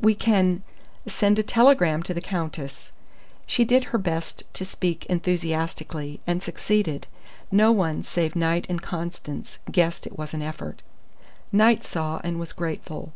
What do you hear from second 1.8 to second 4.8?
to the Countess." She did her best to